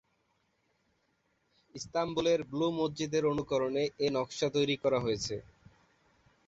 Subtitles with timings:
[1.75, 5.35] ইস্তাম্বুলের blue মসজিদের অনুকরণে এর নকশা তৈরি করা হয়েছে।